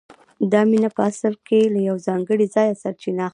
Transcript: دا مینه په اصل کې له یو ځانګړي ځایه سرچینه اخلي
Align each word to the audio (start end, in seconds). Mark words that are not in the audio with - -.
دا 0.51 0.61
مینه 0.69 0.89
په 0.97 1.01
اصل 1.09 1.33
کې 1.47 1.59
له 1.73 1.79
یو 1.89 1.95
ځانګړي 2.07 2.45
ځایه 2.55 2.79
سرچینه 2.81 3.21
اخلي 3.23 3.29